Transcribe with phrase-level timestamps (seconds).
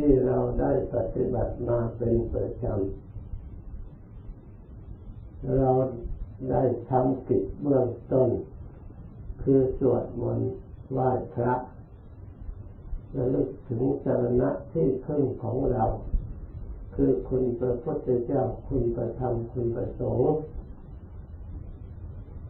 [0.00, 5.70] ที่เราได้ปฏิบัติมาเป็นประจำเรา
[6.50, 8.30] ได้ทำกิจเบื้องต้น
[9.42, 10.50] คือสวดมนต์
[10.92, 11.54] ไหว้พระ
[13.16, 15.84] ระลึกถึงสรณะที่พึ่งของเรา
[16.94, 20.30] คือคุณพระพุทธเจ้าคุณประธรรมคุณประสงค์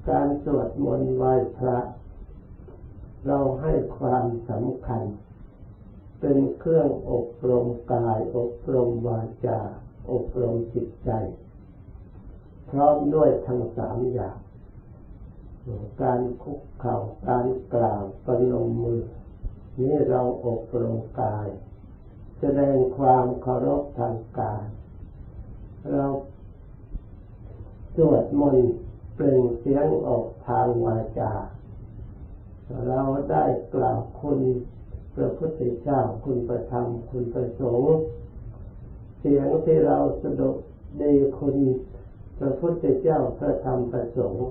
[0.09, 1.79] การสวดมนต์ไหว้พระ
[3.27, 5.03] เราให้ความสำคัญ
[6.21, 9.61] เป็นเครื่องอบรมกาย อบรมวาจา
[10.13, 11.11] อบรมจิตใจ
[12.71, 14.39] พร้อมด้วยทั้งสามอย่าง
[16.03, 16.97] การคุกเข่า
[17.29, 19.03] การกล่าวปนมมือ
[19.81, 21.49] นี่เราอบรมกาย
[22.41, 24.65] แสดงความเคารพทางกาย
[25.93, 26.05] เรา
[27.97, 28.71] สวดมนต์
[29.15, 31.33] เปล่งเสียงออกทางวาจา
[32.87, 34.41] เราได้กล่าวคุณ
[35.23, 37.95] ระพุทธเจ้าคุณประธรรม คุณประสงค์
[39.21, 40.51] เสียงที่เราสะดุ
[41.03, 41.57] ดีคุณ
[42.39, 44.49] พระพุทธเจ้าพระธรรมประสงค์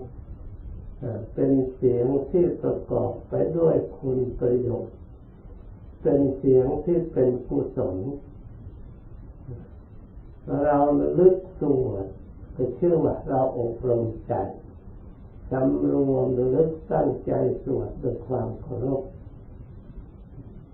[1.34, 4.96] เป็นเสียงที่ประกอบไปด้วยคุณประโยชน์
[6.02, 7.98] เป็นเสียงที่เป็นกุศล
[10.66, 10.80] เรา
[11.20, 12.06] ลึกสวด
[12.56, 14.34] ก็ชื่อว่าเราอบรมใจ
[15.52, 17.32] สำรวมลึกตั้งใจ
[17.64, 19.04] สวดด้วยความเคารพ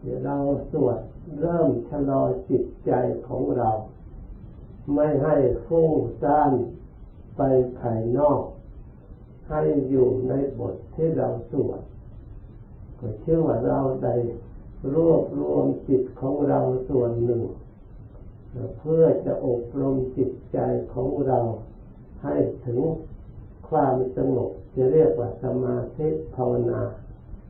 [0.06, 0.38] เดี๋ยวเรา
[0.72, 1.00] สวด
[1.40, 2.92] เริ่มชะลอจิตใจ
[3.28, 3.70] ของเรา
[4.94, 6.54] ไม่ให้ฟุ้งซ่าน
[7.38, 7.42] ไป
[7.80, 8.42] ภายนอก
[9.50, 11.82] ให้อยู่ในบทที่เราสวด
[13.00, 14.16] ก็เชื่อว่าเราได้
[14.96, 17.44] รวบรวมจิตของเราส่วนหนึ่ง
[18.78, 20.60] เพื่อจะอบรมจิตใจ
[20.94, 21.40] ของเรา
[22.24, 22.80] ให้ถึง
[23.70, 26.82] ความสงบจะเรียกว่าสมาธิภาวนา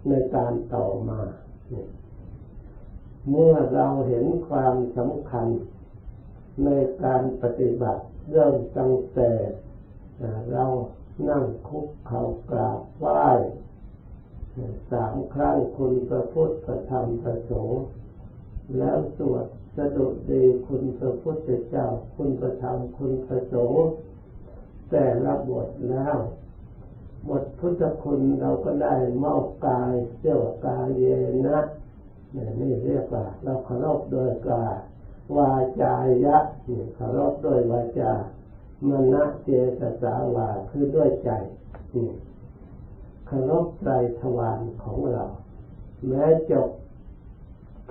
[0.08, 1.22] ในการต่อมา
[1.68, 5.48] เเมื่อเราเห็นความสำคัญ
[6.64, 6.70] ใน
[7.04, 9.32] การปฏิบัติเริ่มตั้งแต่
[10.52, 10.66] เรา
[11.30, 13.26] นั่งคุกเข่ากราบไหว้
[14.92, 17.82] สามครั้งคุณพระพุทธประธรรมประสงค์
[18.78, 19.46] แล้วสวด
[19.76, 23.86] สะดุดีคุณพระพุทธเจ้า คุณประธรรมคุณประสงค์
[24.92, 26.18] แต่ละบทแล้ว
[27.30, 31.06] บทพุทธคุณเราก็ได้มอบกายเจ้ากายเย
[31.48, 31.60] นะ
[32.36, 34.76] นี่เรียกว่าเราเคารพโดยกาย
[35.38, 35.52] วา
[35.82, 35.94] จา
[36.26, 36.38] ยะ
[36.96, 38.12] เคารพโดยวาจา
[38.88, 41.30] มณะเจตสาวาคือด้วยใจ
[41.94, 42.10] นี่
[43.28, 45.26] เคารพใจทวารของเรา
[46.08, 46.70] แม้จบ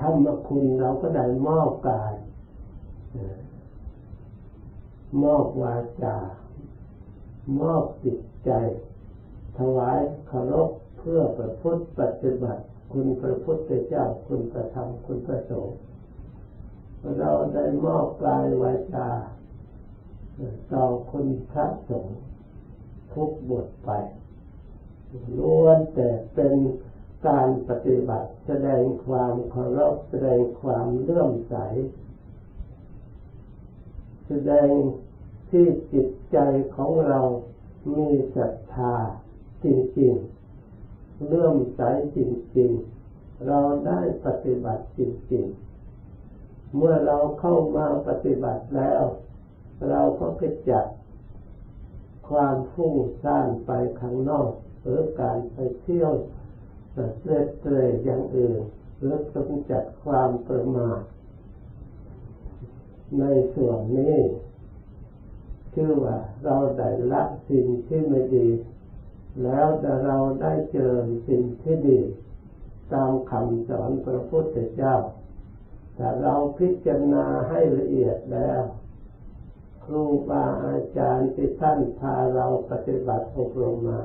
[0.00, 2.14] ธรรมคุณเราก็ได้มอบกาย
[5.22, 6.16] มอบวาจา
[7.60, 8.50] มอบจิตใจ
[9.58, 10.68] ถวายเคารพ
[10.98, 12.62] เพื่อประพฤติปฏิบัติ
[12.94, 15.76] คุณพระพุทธเจ้าคุณประธรรมคุณพระสงฆ์
[17.18, 19.08] เราได้มอบกายวาจา
[20.72, 22.18] ต่อคุณพระสงฆ์
[23.14, 23.90] ทุกบทไป
[25.38, 26.54] ล้วนแต่เป็น
[27.26, 31.54] การปฏิบัติแสดงความเคารพแสดงความเลื่อมใส
[34.28, 34.70] แสดง
[35.50, 36.38] ที่จิตใจ
[36.76, 37.20] ของเรา
[37.96, 38.94] มีศรัทธา
[39.64, 39.66] จ
[40.00, 40.43] ริงๆ
[41.26, 41.80] เลื่อมใส
[42.16, 42.18] จ
[42.58, 45.00] ริงๆ เราได้ปฏิบัติจ
[45.32, 49.02] ริงๆ เมื่อเราเข้ามาปฏิบัติแล้ว
[49.88, 50.86] เราก็ขจัด
[52.28, 53.70] ความฟุ้งซ่านไป
[54.00, 54.50] ข้างนอก
[54.82, 56.12] หรือการไปเที่ยว
[56.92, 58.60] เตะเตะอย่างอื่น
[58.98, 61.00] หรือกำจัดความประมาท
[63.18, 63.24] ใน
[63.54, 64.16] ส่วนนี้
[65.74, 68.48] ชื่อว่าเราได้ละสิ่งที่ไม่ดี
[69.42, 70.94] แล้วแต่เราได้เจอ
[71.28, 72.00] สิ่งที่ดี
[72.92, 74.96] ตามคำสอนพระพุทธเจ้า
[75.96, 78.62] แต่เราพิจารณาให้ละเอียดแล้ว
[79.84, 84.02] ครูบาอาจารย์ที่ท่านพาเราปฏิบัติอบรมมา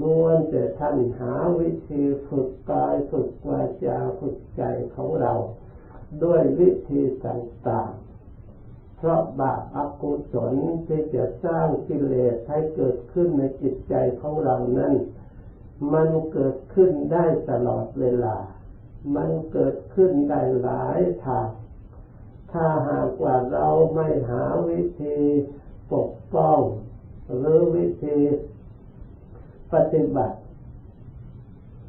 [0.00, 4.62] ล้วนแต่ท่านหาวิธีฝึกกายฝึกวาจาฝึกใจ
[4.94, 5.32] ของเรา
[6.24, 7.90] ด้วยวิธีต่าง
[8.96, 10.54] เพราะบาปอกุศล
[10.88, 14.94] ที่จะสร้างกิเลสให้เกิดขึ้นในจิตใจของเรานั้น
[15.92, 18.36] มันเกิดขึ้นได้ตลอดเวลา
[19.14, 21.48] มันเกิดขึ้นได้หลายทาง
[22.52, 25.18] ถ้าหากว่าเราไม่หาวิธี
[25.92, 26.60] ปกป้อง
[27.36, 28.18] หรือวิธี
[29.72, 30.38] ปฏิบัติ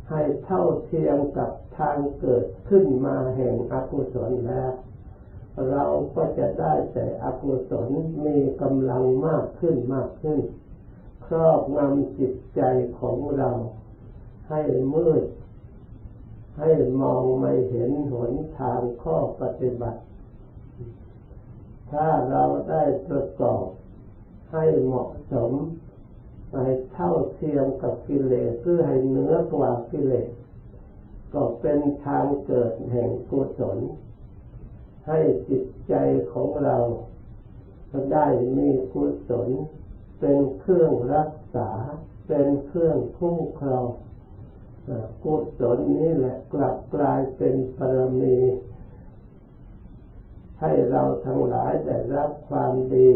[0.09, 4.71] ให้เท่าเทียมกับทางเกิดขึ้นมาแห่งอกุศลแล้ว
[5.69, 5.83] เรา
[6.15, 7.89] ก็จะได้แต่อกุศล
[8.25, 10.39] มีกำลังมากขึ้นมากขึ้น
[11.25, 12.61] ครอบงำจิตใจ
[12.99, 13.49] ของเรา
[14.49, 14.61] ให้
[14.93, 15.23] มืด
[16.59, 16.71] ให้
[17.01, 20.01] มองไม่เห็นหนทางข้อปฏิบัติ
[21.91, 23.65] ถ้าเราได้ประกอบ
[24.51, 25.51] ให้เหมาะสม
[26.53, 30.29] ให้เท่าเทียมกับกิเลสเพื่อให้เหนือกว่ากิเลส
[31.33, 33.77] ก็เป็นทางเกิดแห่งกุศล
[35.07, 35.19] ให้
[35.49, 35.93] จิตใจ
[36.33, 36.77] ของเรา
[38.13, 38.27] ได้
[38.57, 39.49] มีกุศล
[40.19, 41.69] เป็นเครื่องรักษา
[42.27, 43.87] เป็นเครื่องคุ้มครอง
[45.23, 48.37] กุศลนี้แหละกลับกลายเป็นปรมี
[50.61, 53.11] ให้เราทั้งหลายได้รับความดี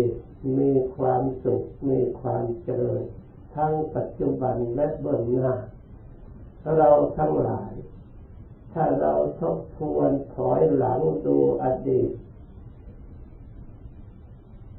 [0.58, 3.02] มีความสุข มีความเจริญ
[3.56, 5.54] ทั้งปัจจุบันและเบื้องหน้า
[6.78, 7.71] เราทั้งหลาย
[8.74, 12.12] ถ้าเราทบทวนถอยหลังดูอดีต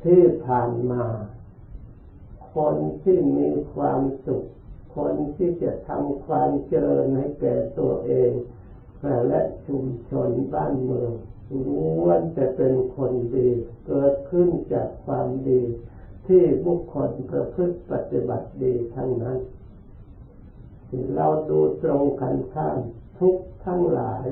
[0.04, 1.04] ที่ผ่านมา
[2.54, 4.44] คนที่มีความสุข
[4.96, 8.32] คนที่จะทำความเจริญให้แก่ตัวเอง
[9.28, 11.12] และชุมชนบ้านเมือง
[11.66, 13.48] ล้วนจะเป็นคนดี
[13.86, 15.62] เกิดขึ้นจากความดี
[16.26, 19.38] ที่บุคคลประพฤติปฏิบัติดีทั้งนั้น
[21.14, 22.78] เราดูตรงกันข้าม
[23.22, 24.26] ทุกทั้งหลาย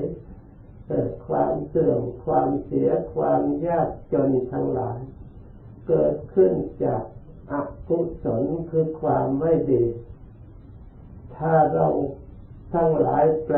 [0.87, 4.99] เกิดความเสื่อมความเสียความยากจนทั้งหลาย
[5.87, 6.53] เกิดขึ้น
[6.83, 7.03] จาก
[7.51, 7.53] อ
[7.89, 9.85] กุศลคือความไม่ดี
[11.35, 11.87] ถ้าเรา
[12.73, 13.57] ทั้งหลายแปล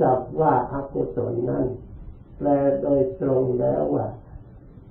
[0.00, 1.66] จับว่าอากุศลนั้น
[2.36, 2.48] แปล
[2.82, 4.06] โดยตรงแล้วว่า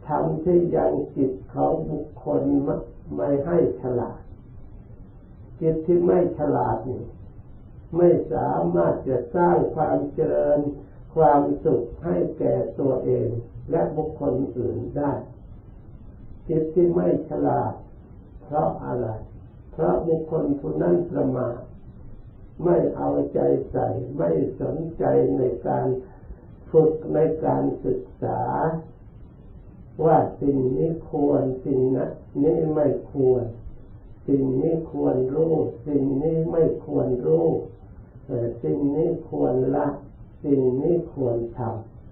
[0.07, 2.41] ทำที่ยังจิตของบุคคล
[3.15, 4.19] ไม่ให้ฉลาด
[5.61, 7.03] จิตที่ไม่ฉลาดนี่
[7.97, 10.59] ไม่สามารถจะสร้างความเจริญ
[11.15, 13.29] ความสุขให้แก่ตัวเอง
[13.71, 15.13] และบุคคลอื่นได้
[16.47, 17.73] จิตที่ไม่ฉลาด
[18.43, 19.07] เพราะอะไร
[19.71, 21.59] เพราะบุคคลผู้นั้นประมาท
[22.63, 23.39] ไม่เอาใจ
[23.71, 23.87] ใส่
[24.17, 24.29] ไม่
[24.61, 25.03] สนใจ
[25.37, 25.87] ในการ
[26.71, 28.41] ฝึกในการศึกษา
[30.05, 32.11] ว่าสิ่งนี้ควรสิ่งนั้น
[32.43, 33.43] นี้ไม่ควร
[34.27, 35.53] สิ่งนี้ควรรู้
[35.87, 37.47] สิ่งนี้ไม่ควรรู้
[38.63, 39.87] สิ่งนี้ควรละ
[40.43, 41.59] สิ่งนี้ควรท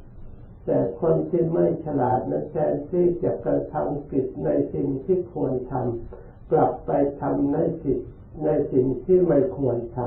[0.04, 8.00] ำแต่คนที่ไม่ฉลาดนั้นแทนที่จะกระทำกิจในสิ่งที่ควรทำกลับไปทำในสิ่ง
[8.44, 10.00] ในสิ่งที่ไม่ควรท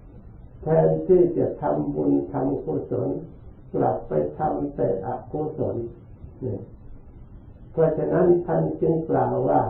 [0.00, 3.08] ำแทนที่จะทำบุญทำกุศล
[3.74, 5.76] กลับไปทำแต่อกุศล
[6.44, 6.58] นี่
[7.72, 9.62] เพราะฉะนั้นท่านจึงกล่าวว่า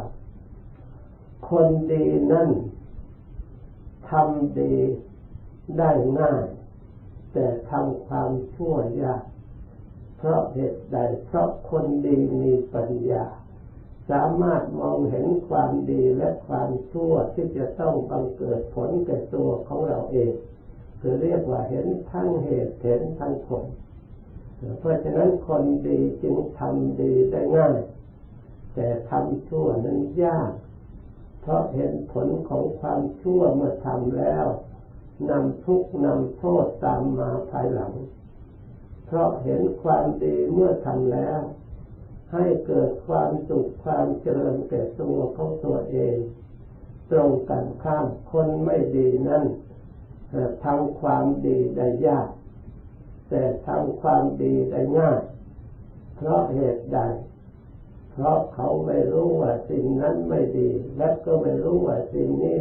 [1.50, 2.50] คนดีนั่น
[4.11, 4.75] ทำดี
[5.78, 6.44] ได้ง่าย
[7.32, 9.22] แต่ทำความชั่วยาก
[10.18, 13.24] เพราะเหตุใด เพราะคนดีมีปัญญา
[14.10, 20.32] สามารถมองเห็นความดีและความชั่วที่จะต้องบังเกิดผลแก่ตัวของเราเอง
[21.00, 23.64] คือเรียกว่าเห็นทั้งเหตุเห็นทั้งผล
[24.78, 27.78] เพราะฉะนั้นคนดีจึงทำดีได้ง่าย
[28.74, 30.52] แต่ทำชั่วนั้นยาก
[31.40, 34.46] เพราะเห็นผลของความชั่วเมื่อทำแล้ว
[35.30, 37.94] นำทุกนำโทษตามมาภายหลัง
[39.06, 41.40] เพราะเห็นความดีเมื่อทำแล้ว
[42.32, 46.16] ให้เกิดความสุขความเจริญแก่ตัวของตัวเอง
[47.10, 49.44] ตรงกันข้ามคนไม่ดีนั้น
[50.64, 52.28] ทำความดีได้ยาก
[53.28, 55.20] แต่ทำความดีได้ง่าย
[56.16, 56.98] เพราะเหตุใด
[58.12, 62.58] เพราะเขาไม่รู้ว่าสิ่งนั้นไม่ดี และก็ไม่รู้ว่าสิ่งนี้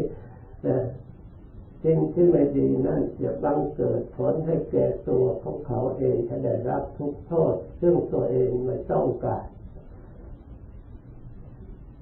[1.84, 9.46] สิ่งที่ไม่ดีนั้นจะบังเกิดผลให้แก่ตัวของเขาเองจะได้รับทุกโทษ ซึ่งตัวเองไม่ต้องการ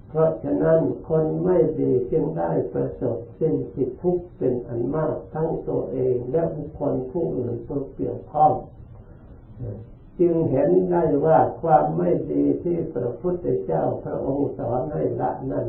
[0.10, 8.54] เพราะฉะนั้นคนไม่ดีจึงได้ประสบสิ่งที่ทุกข์เป็นอันมากทั้งตัวเองและบุคคลผู้อื่นตัวเกี่ยวข้อง
[10.20, 15.68] จึงเห็นได้ว่าความไม่ดีที่พระพุทธเจ้าพระองค์สอนให้ละนั้น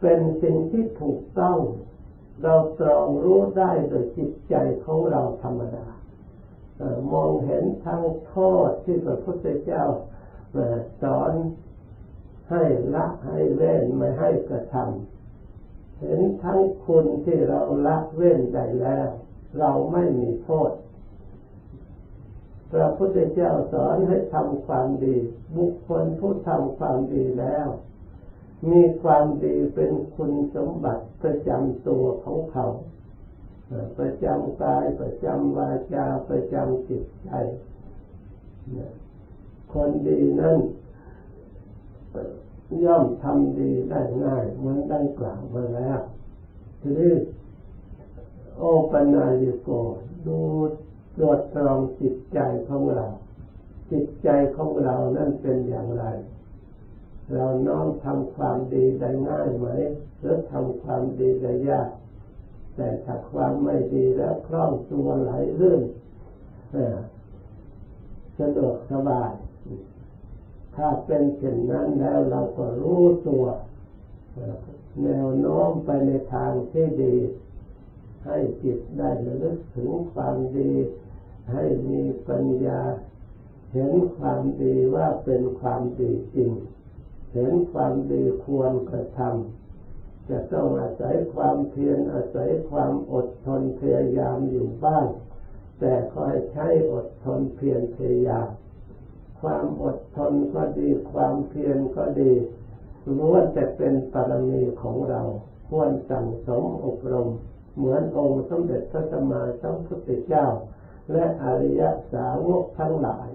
[0.00, 1.58] เป็นสิ่งที่ถูกต้อง
[2.42, 5.86] เราตรองรู้ได้โดยจิตใจของเราธรรมดา
[7.12, 8.36] มองเห็นทั้งโท
[8.68, 9.84] ษที่พระพุทธเจ้า
[11.02, 11.32] สอน
[12.50, 12.62] ให้
[12.94, 19.08] ละให้เว้นไม่ให้กระทำเห็นทั้งคุณที่เราละเว้นได้แล้ว
[19.58, 20.70] เราไม่มีโทษ
[22.72, 25.16] พระพุทธเจ้าสอนให้ทำความดี
[25.56, 27.66] บุคคลผู้ทำความดีแล้ว
[28.70, 32.66] มีความดีเป็นคุณสมบัติประจำตัวของเขา
[33.98, 37.30] ประจำกายประจำวาจาประจำจิตใจ
[39.72, 40.58] คนดีนั้น
[42.84, 46.00] ย่อมทำดีได้ง่ายเหมือนได้กล่าวมาแล้ว
[46.80, 47.14] ทีนี้
[48.58, 49.70] โอปัญญิโก
[50.26, 50.38] ดู
[51.16, 52.38] ตรวจตรองจิตใจ
[52.68, 53.06] ของเรา
[53.90, 56.04] จิตใจของเรานั่นเป็นอย่างไร
[57.30, 59.68] เราน้อมทำความดีได้ง่ายไหม
[60.20, 61.90] หรือทำความดีได้ยาก
[62.74, 65.82] แต่ถ้าความไม่ดีแล้วคล่องตัวไหลลื่น
[68.38, 69.32] สะดวกสบาย
[70.76, 73.44] ถ้าเป็นเช่นนั้นแล้วเราก็รู้ตัว
[75.04, 77.16] แนวโน้มไปในทางที่ดี
[78.24, 80.72] ให้จิตได้ระลึกถึงความดี
[81.52, 82.80] ให้มีปัญญา
[83.72, 86.50] เห็นความดีว่าเป็นความดีจริง
[87.32, 95.06] เห็นความดีควรกระทำจะต้องอาศัยความเพียรอาศัยความอดทนพยายามอยู่บ้าง
[95.80, 98.48] แต่ก็ให้ใช้อดทนเพียรพยายาม
[99.40, 102.32] ความอดทนก็ดีความเพียรก็ดี
[103.18, 105.22] ล้วนแต่เป็นปรมีของเรา
[105.70, 107.28] ควรสั่งสมอบรม
[107.76, 110.46] เหมือนองค์สมเด็จพระสัมมาสัมพุทธเจ้า
[111.12, 113.28] และอริยสาวกทั้งหลาย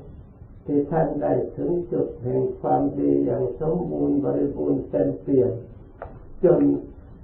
[0.68, 5.52] ที่ท่านได้ถึงจุดแห่งความดีอย่างสมบูรณ์บริบูรณ์เต็มเปี่ยม
[6.44, 6.62] จน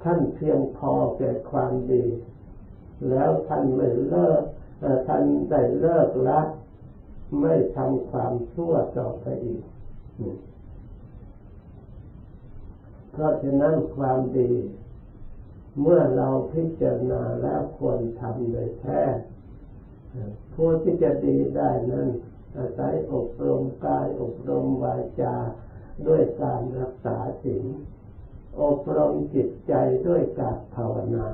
[0.03, 2.05] ท่านเพียงพอแก่ความดี
[3.09, 4.43] แล้วท่านไม่เลิก
[5.07, 6.41] ท่านได้เลิกละ
[7.41, 9.63] ไม่ทำความชั่วต่อไปอีก
[13.11, 14.51] เพราะฉะนั้นความดี
[15.81, 19.01] เมื่อเราพิจารณาแล้วควรทำโดยแท้
[20.53, 22.07] ผู้ที่จะดีได้นั้น
[22.57, 25.35] อาศัยอบรมกายอบรมวาจา
[26.07, 27.63] ด้วยการรักษาสิ่ง
[28.61, 29.73] อบรมจิตใจ
[30.07, 31.27] ด้วยการภาวนา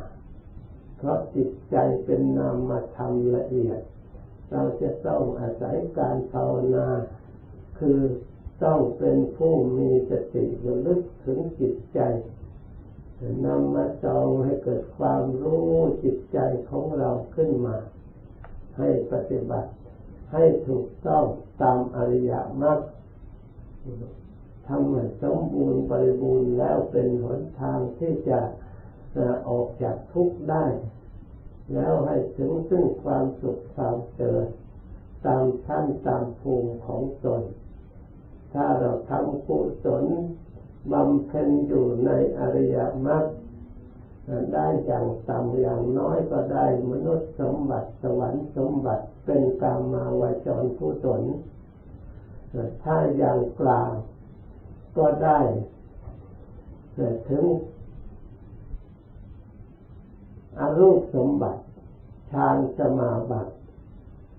[0.97, 3.79] เพราะจิตใจเป็นนามธรรมละเอียด
[4.51, 6.87] เราจะต้องอาศัยการภาวนา
[7.79, 7.99] คือ
[8.63, 11.99] ต้องเป็นผู้มีสติระลึกถึงจิตใจ
[13.45, 15.73] นำมาจองให้เกิดความรู้
[16.03, 17.77] จิตใจของเราขึ้นมา
[18.77, 19.69] ให้ปฏิบัติ
[20.33, 21.25] ให้ถูกต้อง
[21.61, 22.31] ตามอริย
[22.61, 22.79] มรรค
[24.67, 28.39] ทำให้สมบูรณ์บริบูรณ์แล้วเป็นหนทางที่จะ
[29.49, 30.65] ออกจากทุกข์ได้
[31.73, 34.47] แล้วให้ถึงซึ่งความสุขความเจริญ
[35.27, 37.41] ตามชั้นตามภูมิของตน
[38.53, 40.03] ถ้าเราทำกุศล
[40.91, 43.23] บำเพ็ญอยู่ในอริยมรรค
[44.53, 51.21] ได้อย่างต่ำอย่างน้อยก็ได้มนุษย์สมบัติสวรรค์สมบัติเป็นกามาวจรผู้ตน
[52.83, 53.91] ถ้าอย่างกลาง
[54.97, 55.39] ก็ได้
[57.29, 57.45] ถึง
[60.59, 61.61] อรูปสมบัติ
[62.31, 63.53] ฌานสมาบัติ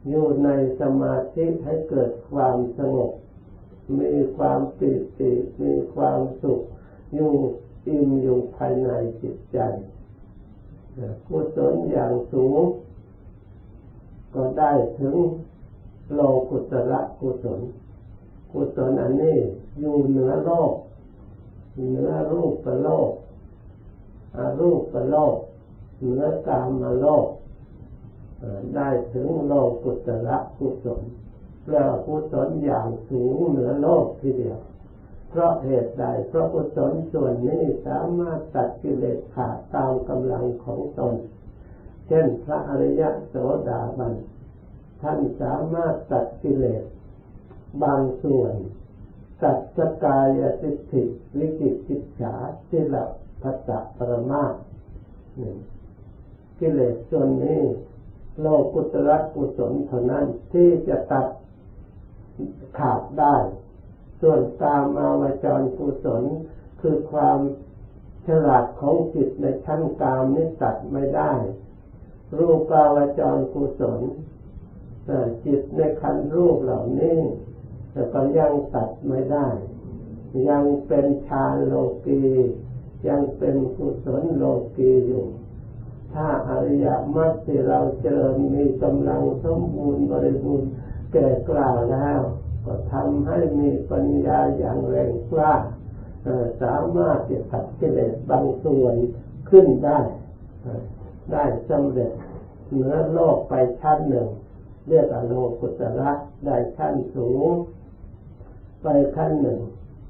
[0.09, 0.49] อยู่ใน
[0.81, 3.11] สมาธิให้เกิดความสงบ
[3.99, 5.33] มีความปิติ
[5.63, 6.61] มีความสุข
[7.15, 7.35] อยู่
[7.91, 8.89] อิ่มอยู่ภายใน
[9.23, 9.59] จิตใจ
[11.27, 12.61] กุศลอย่างสูง
[14.35, 15.15] ก็ได้ถึง
[16.15, 16.21] โล
[16.51, 17.61] กุตระกุศล
[18.53, 19.39] กุศลอันนี้
[19.79, 20.73] อยู่เหนือโลก
[21.89, 23.11] เหนือรูปประโลก
[24.37, 25.37] อารูปประโลก
[26.03, 27.27] เหนือกามโลก
[28.75, 29.53] ได้ถึงโล
[29.85, 31.03] กุตระกุศล
[31.65, 34.59] แปลว่ากุศลอย่างสูงเหนือโลกทีเดียว
[35.31, 41.15] เพราะเหตุใดเพราะกุศลส่วนนี้สามารถตัดกิเลสขาดตามกำลังของตน
[42.07, 43.35] เช่นพระอริยโส
[43.69, 44.15] ดาบัน
[45.03, 46.85] ท่านสามารถตัดกิเลส
[47.83, 48.55] บางส่วน
[49.43, 51.03] ตัดสกายสิทธิ
[51.39, 52.35] วิกิจิตฉา
[52.69, 53.11] ที่หลับ
[53.43, 54.45] พัตะปรมา
[56.59, 57.63] กิเลสส่วนนี้
[58.41, 61.27] โลกุตระกุศลเท่านั้นที่จะตัด
[62.79, 63.37] ขาดได้
[64.21, 66.23] ส่วนตามมาวจรกุศล
[66.81, 67.39] คือความ
[68.27, 71.33] ฉลาดของจิตในชั้นกามนี้ตัดไม่ได้
[72.39, 74.01] รูปาวจรกุศล
[75.45, 77.19] จิตในคันรูปเหล่านี้
[77.93, 79.47] แต่ก็ยังตัดไม่ได้
[80.49, 81.75] ยังเป็นฌานโล
[82.07, 82.25] กี
[83.09, 84.45] ยังเป็นกุศลโล
[84.77, 85.27] กีอยู่
[86.13, 86.87] ถ้าอริย
[87.17, 90.71] มรรคที่เราเจริญมีกำลังสมบูรณ์บริบูรณ์
[91.13, 92.21] แก่กล้าแล้ว
[92.65, 95.55] ก็ทำให้มีปัญญาอย่างแรงกล้า
[96.63, 98.95] สามารถจะตัดกิเลสบางส่วน
[99.51, 99.99] ขึ้นได้
[101.33, 102.13] ได้สำเร็จ
[102.71, 104.29] เหนือโลกไปชั้นหนึ่ง
[104.89, 106.11] เรียกอโลกุตระ
[106.47, 107.49] ได้ชั้นสูง
[108.83, 108.87] ไป
[109.17, 109.61] ขั้นหนึ่ง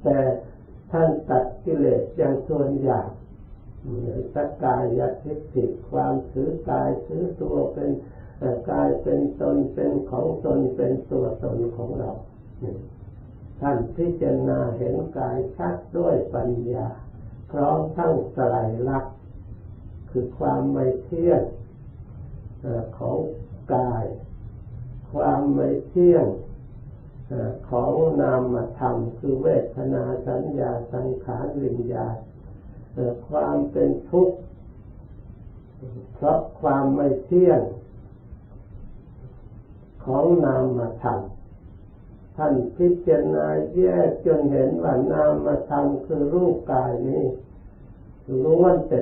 [0.04, 0.18] แต่
[0.92, 3.00] ท่านตัดกิเลสอย่างส่วนใหญ่
[4.34, 7.90] สักกายทิฏฐิความถือกายถือตัวเป็น
[8.70, 12.10] กายเป็นตนเป็นของตนเป็นตัวตนของเรา
[13.60, 16.86] ท่านพิจารณาเห็นกายชัดด้วยปัญญา
[17.50, 19.04] พร้อมทั้งสลายลัก
[20.10, 21.42] คือความไม่เที่ยง
[22.98, 23.18] ของ
[23.74, 24.04] กาย
[25.12, 26.26] ความไม่เที่ยง
[27.70, 32.16] ของนามธรรมคือเวทนาสัญญาสังขารวิญญาณ
[33.28, 34.36] ความเป็นทุกข์
[36.14, 37.60] เพราะความไม่เที่ยง
[40.04, 41.20] ของนามธรรม
[42.42, 47.24] ท่านพิจารณาแยกจนเห็นว่านามธรรมคือรูปกายนี้
[48.44, 49.00] ล้วนแต่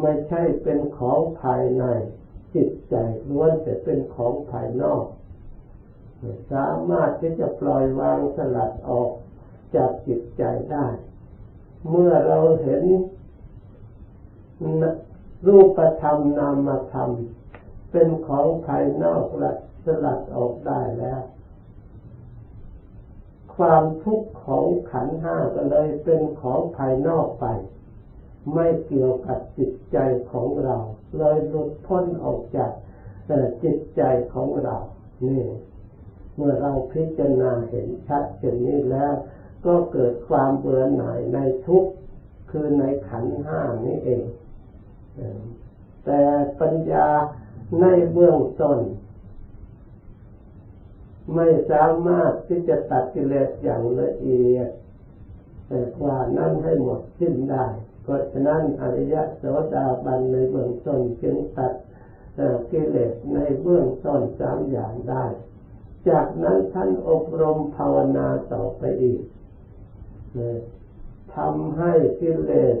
[0.00, 1.84] ไม่ใช่เป็นของภายใน
[2.54, 2.94] จิตใจ
[3.30, 5.04] ล้วนแต่เป็นของภายนอก
[6.52, 9.10] สามารถที่จะปล่อยวางสลัดออก
[9.76, 10.86] จากจิตใจได้
[11.88, 12.84] เมื่อเราเห็น
[15.46, 17.10] รูปธรรมนามธรรม
[17.92, 19.52] เป็นของภายนอกละ
[19.84, 21.22] สลัดออกได้แล้ว
[23.56, 27.46] ความทุกข์ของขันห้าก็เลยเป็นของภายนอกไป
[28.54, 29.98] ไม่เกี่ยวกับจิตใจ
[30.32, 30.76] ของเรา
[31.18, 32.72] เลยหลุดพ้นออกจาก
[33.64, 34.02] จิตใจ
[34.34, 34.76] ของเรา
[35.28, 35.44] นี่
[36.36, 39.14] เมื่อเราพิจารณาเห็นชัดเช่นนี้แล้ว
[39.66, 41.92] ก็เกิดความเบื่อหน่ายในทุกข์
[42.50, 44.24] คือในขันห้านี้เอง
[46.04, 46.20] แต่
[46.60, 47.08] ปัญญา
[47.80, 48.78] ในเบื้องต้น
[51.34, 54.68] ไม่สามารถที่จะตัดกิเลสอย่างละเอียด
[55.68, 57.66] แต่กว่านั้นให้หมดสิ้นได้
[58.02, 61.72] เพราะฉะนั้นอริยโสดาบันในเบื้องต้นจึงตัด
[62.72, 65.24] กิเลสในเบื้องต้นสามอย่างได้
[66.08, 69.22] จากนั้นท่านอบรมภาวนาต่อไปอีก
[71.36, 72.76] ทำให้กิเลส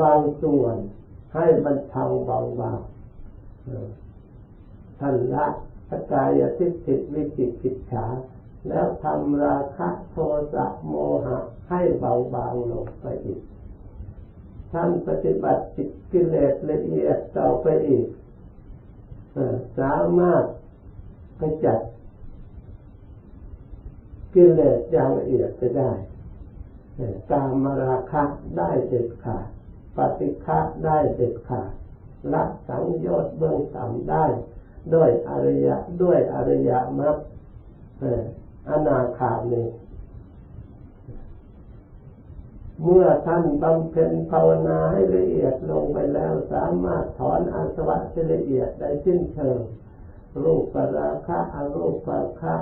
[0.00, 0.74] บางส่วน
[1.34, 2.80] ให้มันเทาเบาบาง
[5.00, 5.46] ท่านละ
[5.92, 8.06] สกายทิฏฐิวิจิกิจฉา
[8.68, 10.16] แล้วทำราคะโท
[10.54, 10.94] สะโม
[11.24, 13.42] หะให้เบาบางลงไปอีก
[14.72, 18.08] ท่านปฏิบัติจิตกิเลสละเอียดต่อไปอีก
[19.78, 20.44] สามารถ
[21.40, 21.78] ขจัด
[24.34, 25.90] กิเลสอย่างละเอียดไปได้
[27.32, 28.22] ตามมาราคะ
[28.58, 29.46] ได้เด็ดขาด
[29.96, 31.70] ปฏิฆะได้เด็ดขาด
[32.32, 34.24] ละสังโยชน์เบื้องต่ำได้
[34.94, 37.16] ด้วยอริยะด้วยอริยมรรค
[38.70, 39.62] อนาคามี
[42.82, 49.58] เมื่อท่านบำเพ็ญภาวนาให้ละเอียดลงไปแล้ว สามารถถอนอาสวะที่ละเอียดได้สิ้นเชิง
[50.42, 52.54] รูปปราคะอารูปปราคะ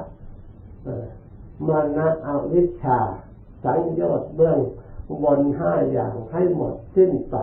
[1.66, 3.00] มานะอวิชชา
[3.64, 4.59] สังโยชน์เบื้อง
[5.22, 7.37] บนห้าอย่างให้หมดสิ้นไป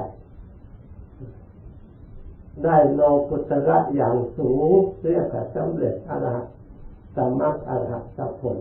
[2.63, 6.47] ได้โลกุตระอย่างสูงเรียกว่าสำเร็จอรหัต
[7.15, 8.57] สมัคอรหัตผล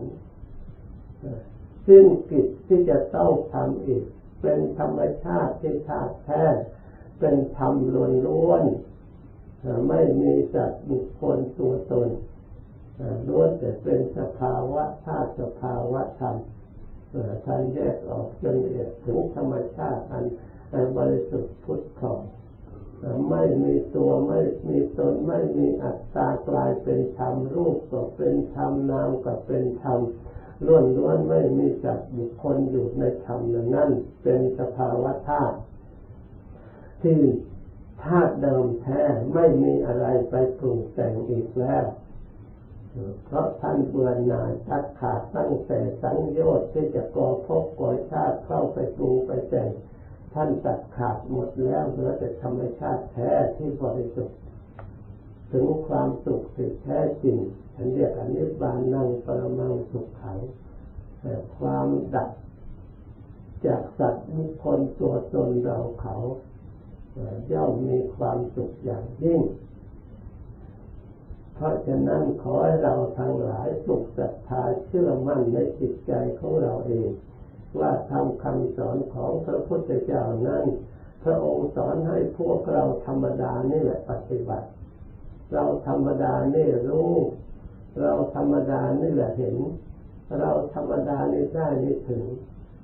[1.87, 4.03] ซึ่งกิจที่จะต้องทำอีก
[4.41, 6.43] เป็นธรรมชาติที่ธาตุแท้
[7.19, 7.73] เป็นธรรม
[8.25, 12.09] ล้วนๆไม่มีสัตว์บุคคลตัวตน
[13.27, 16.35] ล้วนแต่เป็นสภาวะธาตุสภาวะธรรม
[17.45, 22.19] ท่านแยกออกจนเอียดถึงธรรมชาติอันบริสุทธิ์พุทธของ
[23.29, 29.99] ไม่มีตัวไม่มีตนไม่มีอัตตากลายเป็นธรรมรูปก็เป็นธรรมนามก็เป็นธรรม
[30.65, 33.39] ล้วนล้วนไม่มีจัดบุคคลอยู่ในธรรม
[33.75, 33.89] นั้น
[34.23, 35.57] เป็นสภาวะธาตุ
[37.03, 37.21] ที่
[38.03, 39.01] ธาตุเดิมแท้
[39.33, 41.85] ไม่มีอะไรไปปรุงแต่งอีกแล้ว
[43.25, 49.67] เพราะท่านเบื่อหน่ายตัดขาดตั้งแต่สังโยชน์ที่จะก่อภพก่อชาติเข้าไปปรุงไปแต่ง
[50.39, 54.37] ท่านตัดขาดหมดแล้วเหลือแต่ธรรมชาติแท้ที่บริสุทธิ์
[55.51, 57.37] ถึงความสุขที่แท้จริง
[57.75, 60.39] ฉันเรียกอนิบานังปรมังสุขขัง
[61.57, 62.29] ความดับ
[63.65, 66.15] จากสัตว์บุคคลตัวตนเราเขา
[67.51, 69.41] ย่อมมีความสุขอย่างยิ่ง
[71.55, 77.09] เพราะฉะนั้นขอให้เราทั้งหลายปลุกศรัทธาเชื่อมั่นในจิตใจของเราเอง
[77.81, 80.65] ว่าทำคำสอนของพระพุทธเจ้านั้น
[81.23, 84.67] พระองค์สอนให้พวกเราธรรมดานี่แหละปฏิบัติ
[85.53, 87.11] เราธรรมดานี่รู้
[88.01, 89.57] เราธรรมดานี่แหละเห็น
[90.39, 92.23] เราธรรมดานี่ได้นี่ถึง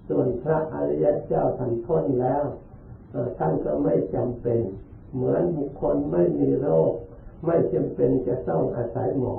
[0.08, 2.43] ส่วนพระอริยเจ้าท่านพ้นแล้ว
[3.38, 4.60] ท่านก็ไม่จำเป็น
[5.13, 6.91] เหมือนบุคคลไม่มีโรค
[7.45, 9.36] ไม่จำเป็นจะต้องอาศัยหมอ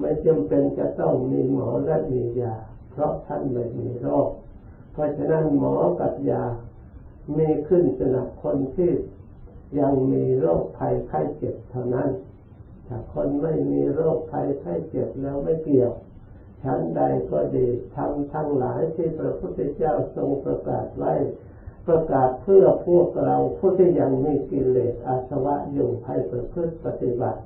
[0.00, 2.54] ไม่จำเป็นจะต้องมีหมอและมียา
[2.94, 4.30] เพราะท่านไม่มีโรค
[4.92, 6.44] เพราะฉะนั้นหมอกับยา
[7.38, 8.92] มีขึ้นสำหรับคนที่
[9.80, 12.08] ยังมีโรคภัยไข้เจ็บเท่านั้น
[12.86, 15.92] ถ้าคนไม่มีโรคภัยไข้เจ็บแล้วไม่เกี่ยว
[16.62, 21.12] ชั้นใดก็ดีทำทั้งหลายที่พระพุทธเจ้าทรงประกาศไว้
[21.86, 27.40] ประกาศเพื่อพวกเราผู้ที่ยังมีกิเลสอาสวะอยู่ให้ประพฤติปฏิบัติ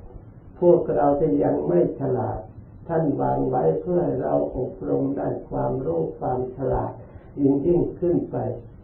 [0.60, 2.38] พวกเราที่ยังไม่ฉลาด
[2.88, 6.92] ท่านวางไว้เพื่อเราอบรมได้ความรู้ความฉลาด
[7.40, 8.36] ยิ่งยิ่งขึ้นไป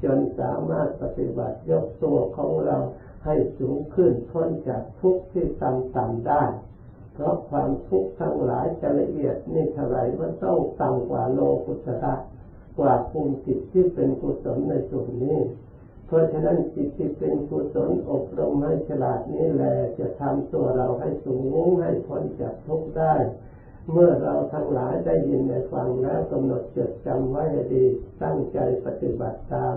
[0.05, 2.79] จนสามารถปฏิบัติยกตัวของเรา
[3.25, 6.45] ให้สูงขึ้นพ้นจากทุกข์ที่ต่ำต่ำได้
[7.15, 12.15] เพราะความทุกข์ทั้งหลายจะละเอียดนี่เท่าไรมันต้องต่ำกว่าโลกุตระ
[12.79, 15.39] กว่าภูมิจิตที่เป็นกุศลในส่วนนี้
[16.07, 23.15] เพราะฉะนั้นจิตที่เป็นกุศลอบรมให้ฉลาดนี้แหละจะทำตัวเราให้สูงให้พ้นจากทุกข์ได้
[23.91, 27.85] เมื่อเราทั้งหลายได้ยินได้ฟังแล้วกำหนดจดจำไว้ให้ดี
[28.23, 29.75] ตั้งใจปฏิบัติตาม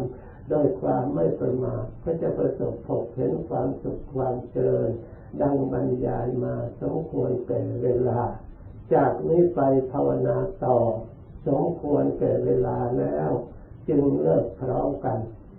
[0.50, 4.90] โดยความไม่ประมาทก็จะประสบพบเห็นความสุขความเจริญ
[5.42, 8.20] ดังบรรยายมาสมควรแก่เวลา
[8.94, 10.78] จากนี้ไปภาวนาต่อ
[11.48, 13.30] สมควรแก่เวลาแล้ว
[13.90, 15.18] จึงเลิกพร้อมกัน